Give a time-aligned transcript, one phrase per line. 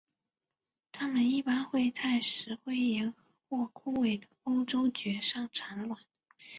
[0.91, 3.13] 它们一般会在石灰岩
[3.47, 5.99] 或枯萎的欧洲蕨上产卵。